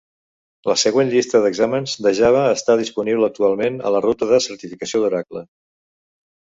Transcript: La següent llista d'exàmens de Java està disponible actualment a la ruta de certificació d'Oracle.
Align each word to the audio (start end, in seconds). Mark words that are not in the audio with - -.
La 0.69 0.75
següent 0.83 1.11
llista 1.11 1.41
d'exàmens 1.43 1.93
de 2.07 2.15
Java 2.21 2.41
està 2.55 2.79
disponible 2.81 3.29
actualment 3.31 3.79
a 3.91 3.95
la 3.99 4.03
ruta 4.09 4.33
de 4.35 4.43
certificació 4.51 5.07
d'Oracle. 5.07 5.49